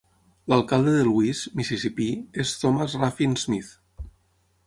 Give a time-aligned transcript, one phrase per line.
[0.53, 2.09] L'alcalde de Louise, Mississipí,
[2.45, 3.71] és Thomas Ruffin Smith.